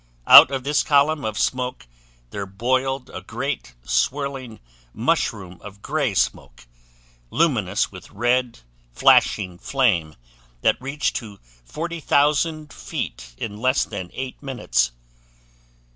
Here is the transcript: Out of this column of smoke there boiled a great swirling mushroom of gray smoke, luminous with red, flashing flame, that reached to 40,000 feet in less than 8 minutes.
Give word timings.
Out 0.25 0.49
of 0.49 0.63
this 0.63 0.81
column 0.81 1.23
of 1.23 1.37
smoke 1.37 1.85
there 2.31 2.47
boiled 2.47 3.11
a 3.11 3.21
great 3.21 3.75
swirling 3.83 4.59
mushroom 4.95 5.61
of 5.63 5.83
gray 5.83 6.15
smoke, 6.15 6.65
luminous 7.29 7.91
with 7.91 8.09
red, 8.09 8.61
flashing 8.91 9.59
flame, 9.59 10.15
that 10.61 10.81
reached 10.81 11.17
to 11.17 11.37
40,000 11.65 12.73
feet 12.73 13.35
in 13.37 13.57
less 13.61 13.85
than 13.85 14.09
8 14.13 14.41
minutes. 14.41 14.91